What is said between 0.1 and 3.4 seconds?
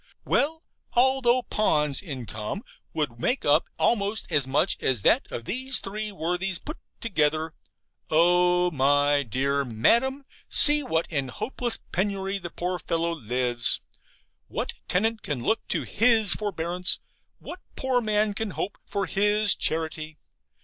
Well, although Pon's income would